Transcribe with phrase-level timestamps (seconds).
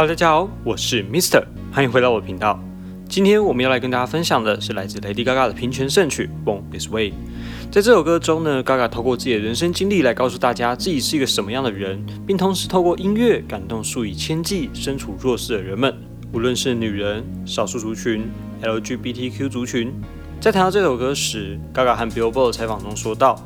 [0.00, 2.62] Hello，大家好，我是 Mister，欢迎回到我的频道。
[3.08, 7.10] 今天我们要来跟大家分享的是来自 Lady Gaga 的平权圣曲《Born This Way》。
[7.72, 15.92] 在这首歌中呢，Gaga 透过自己的人生经历来告诉大家自己是一个什么样的人，并同时透过音乐感动数以千计身处弱势的人们，
[16.32, 18.30] 无论是女人、少数族群、
[18.62, 19.92] LGBTQ 族群。
[20.40, 23.44] 在谈到这首歌时，Gaga 和 Billboard 采访中说道：“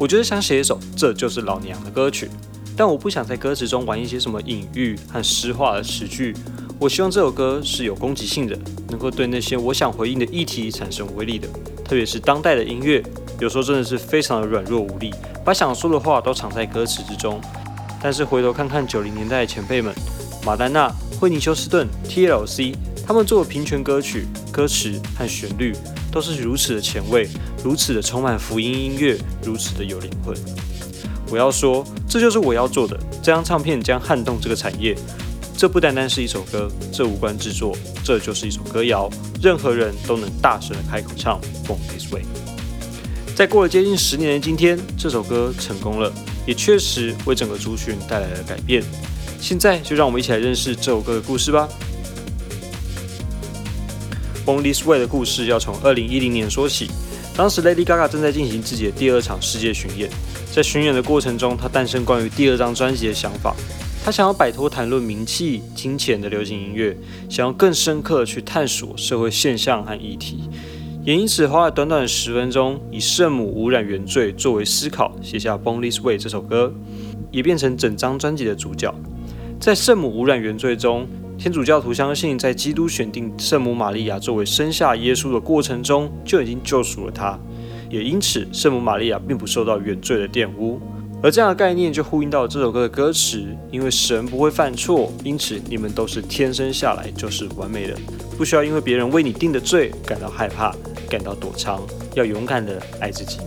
[0.00, 2.30] 我觉得想写一首这就是老娘的歌曲。”
[2.76, 6.34] 但我不想在歌词中玩一些什么隐喻和诗化的词句。
[6.78, 8.58] 我希望这首歌是有攻击性的，
[8.88, 11.46] 能够对那些我想回应的议题产生威力的。
[11.84, 13.02] 特别是当代的音乐，
[13.38, 15.12] 有时候真的是非常的软弱无力，
[15.44, 17.40] 把想说的话都藏在歌词之中。
[18.02, 19.94] 但是回头看看九零年代的前辈们，
[20.44, 22.74] 马丹娜、惠尼休斯顿、TLC，
[23.06, 25.72] 他们做的平权歌曲，歌词和旋律
[26.10, 27.28] 都是如此的前卫，
[27.62, 30.34] 如此的充满福音音乐，如此的有灵魂。
[31.32, 32.94] 我要说，这就是我要做的。
[33.22, 34.94] 这张唱片将撼动这个产业。
[35.56, 37.74] 这不单单是一首歌，这无关制作，
[38.04, 39.08] 这就是一首歌谣。
[39.40, 42.20] 任何人都能大声的开口唱《Born This Way》。
[43.34, 46.12] 在过了接近十年的今天，这首歌成功了，
[46.46, 48.82] 也确实为整个族群带来了改变。
[49.40, 51.66] 现在就让我们一起来认识这首歌的故事吧。
[54.46, 56.90] 《Born This Way》的故事要从二零一零年说起。
[57.34, 60.08] 当时 Lady Gaga 正在进行自己的第二场世界巡演。
[60.52, 63.56] 在巡演的过程中，她诞生关于第二张专辑的想法。
[64.04, 66.94] 她想要摆脱谈论名气、金钱的流行音乐，
[67.30, 70.40] 想要更深刻去探索社会现象和议题，
[71.04, 76.74] 也因此花了短短的十分钟，以圣母污染原罪作为思考，写下《Born This Way》这首歌，
[77.30, 78.94] 也变成整张专辑的主角。
[79.58, 81.06] 在圣母污染原罪中，
[81.42, 87.36] 天主教徒相信，在基督选定圣母玛利亚作为生下耶稣的过程中，就已经救赎了他。
[87.90, 90.80] 也因此，圣母玛利亚并不受到原罪的玷污，
[91.20, 97.98] 而这样的概念就呼应到了这首歌的歌词：因为神不会犯错，因此你们都是天生下来就是完美的，
[98.38, 100.72] 不需要因为别人为你定的罪感到害怕、
[101.10, 101.82] 感到躲藏，
[102.14, 103.38] 要勇敢的爱自己。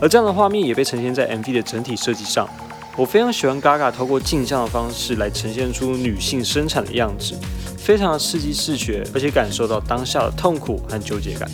[0.00, 2.48] 而这样的画面也被呈现在 MV 的整体设计上。
[2.96, 7.34] 我非常喜欢 Gaga 透过镜像的方式来呈现出女性生产的样子，
[7.76, 11.50] 非常的刺激视觉，而且感受到当下的痛苦和纠结感。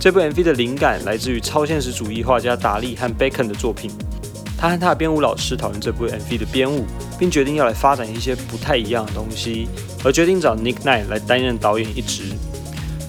[0.00, 3.90] 这部 MV 的灵感来自于超现实主义画家达利和 Bacon 的作品。
[4.58, 6.84] 他和他的编舞老师讨论这部 MV 的编舞，
[7.18, 9.68] 并决定要来发展一些不太一样的东西，
[10.04, 12.24] 而决定找 Nick Knight 来担任导演一职。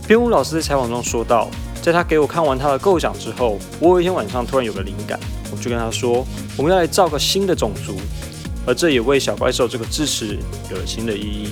[0.07, 1.49] 编舞老师在采访中说道
[1.81, 5.19] ：“在他给我看完他的构想之后，我有一天晚上突然有个灵感，
[5.59, 6.25] 就跟他说，
[6.57, 7.95] 我们要来造个新的种族，
[8.65, 10.37] 而这也为小怪兽这个字词
[10.71, 11.49] 有了新的意义。”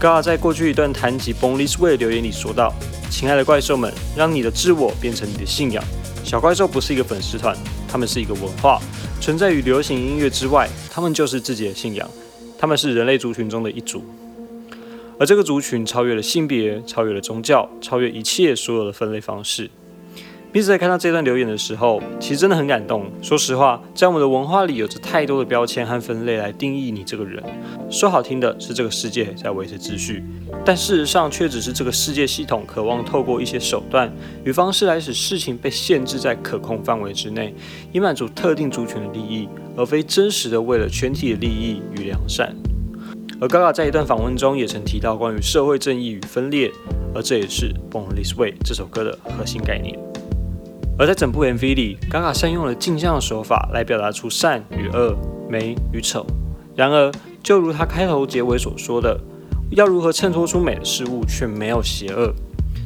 [0.00, 2.74] g a 在过去一段谈及 Born This Way 的留言里说道。
[3.08, 5.84] 亲爱的怪兽们，让你的自我变成你的信仰。
[6.24, 7.54] 小怪兽不是一个粉丝团，
[7.86, 8.80] 他们是一个文化，
[9.20, 10.66] 存在于流行音乐之外。
[10.90, 12.08] 他们就是自己的信仰，
[12.58, 14.02] 他们是人类族群中的一族，
[15.20, 19.70] 而这个族群超越了性别，超越了宗教，超越一切所有的分类方式。
[20.52, 23.10] 彼此在看到这段留言的时候，其实真的很感动。
[23.22, 27.42] 说实话，在我们的文化里，有着太多的标签和分类来定义你这个人。
[27.90, 30.22] 说好听的是这个世界在维持秩序，
[30.62, 34.12] 但事实上却只是这个世界系统渴望透过一些手段
[34.44, 37.54] 与方式来使事情被限制在可控范围之内，
[37.90, 42.54] 以满足特定族群的利益，而非真实的为了全体的利益与良善。
[43.40, 46.70] 而 Gaga 在一段访问中也曾提到关于社会正义与分裂，
[47.14, 49.98] 而这也是《Born This Way》这首歌的核心概念。
[50.98, 55.16] 而在整部 MV 里，Gaga 善用了镜像的手法来表达出善与恶、
[55.48, 56.24] 美与丑。
[56.76, 57.10] 然而，
[57.42, 59.18] 就如他开头结尾所说的，
[59.70, 62.32] 要如何衬托出美的事物却没有邪恶，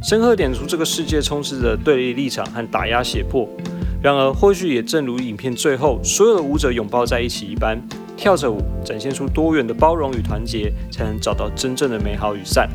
[0.03, 3.49] 深刻点出这个世界充斥着对立立场和打压胁迫。
[4.01, 7.77] 然而，或许也正如影片最后所有的舞者拥抱在一起一般，
[8.17, 12.69] 跳着舞，展现出多元的包容与团结，才能找到真正的美好与善。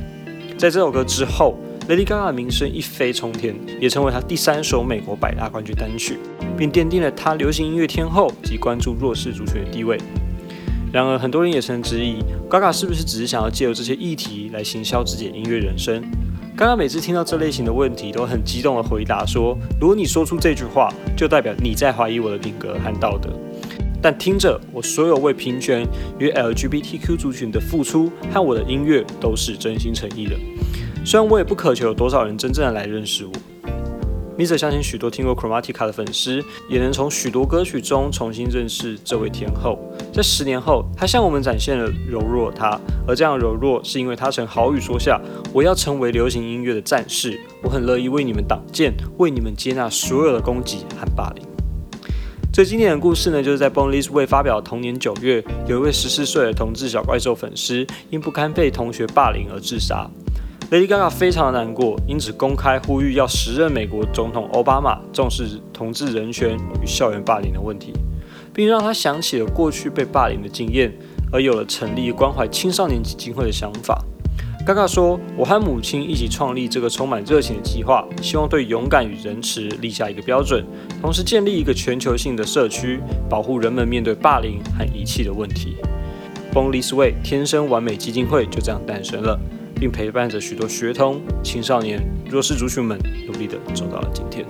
[0.57, 1.57] 在这首歌之后。
[1.89, 6.17] Lady Gaga 的名声一飞冲天，也成为她第三首美国百大冠军单曲，
[6.57, 9.97] 并奠定了她流行音乐天后及关注弱势族群的地位。
[10.93, 16.03] 然而，很多人也曾质疑，Gaga 是不是只是想要借由这些议题来行销自己的音乐人生
[16.55, 23.29] ？Gaga 每次听到这类型的问题，都很激动地回答说：“如果你说出这句话，就代表你在怀疑我的品格和道德。
[24.01, 25.85] 但听着，我所有为平权
[26.19, 30.35] 与 LGBTQ 族群的付出和我的音乐，都是真心诚意的。”
[31.03, 33.31] 虽然我也不渴求有多少人真正的来认识我
[34.37, 39.79] ，Mr 相信许多听过 Cromatica 的粉丝也能从许多歌曲中重新认识这位天后。
[40.13, 45.19] 在十年后，她向我们展现了柔弱她，而这样柔弱是因为她曾豪语说下
[45.51, 51.43] ：“我要成为流行音乐的战士，我很乐意为你们挡箭，为你们接纳所有的攻击和霸凌。”
[52.53, 60.07] 最经典的故事呢，就是在 Born This Way 发表同年九月，有一位十四岁的同志小怪兽粉丝因不堪被同学霸凌而自杀。
[60.71, 67.91] Lady Gaga 非常的难过，因此公开呼吁要时任美国总统奥巴马重视同志人权与校园霸凌的问题，
[68.53, 70.89] 并让他想起了过去被霸凌的经验，
[71.29, 74.01] 而有了成立关怀青少年基金会的想法。
[74.65, 80.65] 嘎嘎说：“我和母亲一起创立这个充满热情的计划，希望对勇敢与仁慈立下一个标准，
[81.01, 85.75] 同时建立一个全球性的社区，保护人们面对霸凌和遗弃的问题。
[86.53, 89.37] Born This Way 天生完美基金会就这样诞生了，
[89.81, 91.99] 并陪伴着许多学童、青少年、
[92.29, 94.45] 弱势族群们，努力地走到了今天。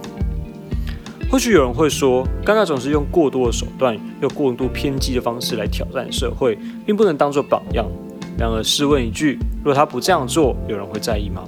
[1.31, 7.89] 或许有人会说，嘎嘎总是用过多的手段，用过度偏激的方式来挑战社会，并不能当作榜样。
[8.38, 11.44] 然而，试问一句。”若他不这样做，有人会在意吗？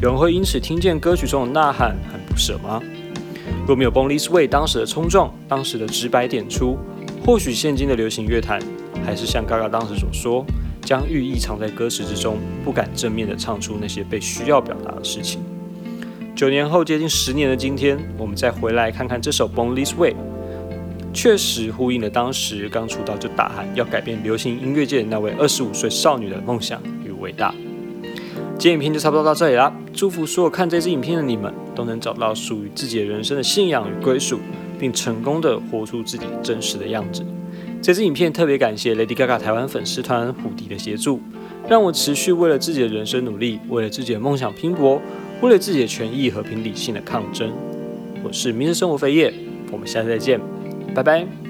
[0.00, 2.80] 有人会因此听见歌曲中的呐喊很不舍吗？
[3.66, 6.78] 若没有 Born This Way 当时的冲撞，当时的直白点出，
[7.24, 8.60] 或许现今的流行乐坛
[9.04, 10.46] 还是像 Gaga 当时所说，
[10.86, 15.40] 将寓意藏在歌词之中，不敢正面的唱出那些被需要表达的事情。
[16.36, 20.14] 九年后，接近十年的今天，我们再回来看看这首 Born This Way，
[21.12, 27.10] 确实呼应了当时刚出道就大喊要改变流行音乐界的那位二十五岁少女的梦想与。
[27.18, 27.52] 伟大，
[28.58, 29.74] 今天影片就差不多到这里啦。
[29.92, 34.38] 祝福所有看这支影片的你们，都能找到属于自己的人生的信仰与归属，
[34.78, 37.24] 并成功的活出自己真实的样子。
[37.82, 41.20] 这支影片特别感谢 Lady Gaga 台湾粉丝团虎迪的协助，
[41.68, 45.00] 让我持续为了自己的人生努力，为了自己的梦想拼搏，
[45.40, 47.52] 为了自己的权益和平理性的抗争。
[48.24, 49.32] 我是民生生活飞叶，
[49.70, 50.40] 我们下次再见，
[50.94, 51.45] 拜拜。